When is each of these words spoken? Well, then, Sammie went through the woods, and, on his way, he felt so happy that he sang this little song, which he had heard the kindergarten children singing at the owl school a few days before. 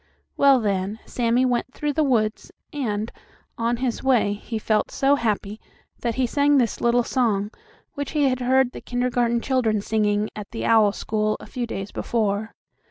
Well, 0.35 0.59
then, 0.59 0.97
Sammie 1.05 1.45
went 1.45 1.75
through 1.75 1.93
the 1.93 2.03
woods, 2.03 2.51
and, 2.73 3.11
on 3.55 3.77
his 3.77 4.01
way, 4.01 4.33
he 4.33 4.57
felt 4.57 4.89
so 4.89 5.13
happy 5.13 5.59
that 5.99 6.15
he 6.15 6.25
sang 6.25 6.57
this 6.57 6.81
little 6.81 7.03
song, 7.03 7.51
which 7.93 8.13
he 8.13 8.23
had 8.27 8.39
heard 8.39 8.71
the 8.71 8.81
kindergarten 8.81 9.41
children 9.41 9.79
singing 9.79 10.31
at 10.35 10.49
the 10.49 10.65
owl 10.65 10.91
school 10.91 11.37
a 11.39 11.45
few 11.45 11.67
days 11.67 11.91
before. 11.91 12.55